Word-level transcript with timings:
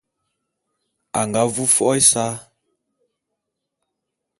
A 1.19 1.21
nga 1.27 1.41
vu 1.53 1.65
fo’o 1.75 1.91
ésa. 1.99 2.27